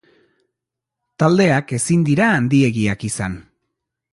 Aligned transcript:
Taldeak 1.23 1.75
ezin 1.79 2.07
dira 2.09 2.31
handiegiak 2.39 3.07
izan. 3.11 3.37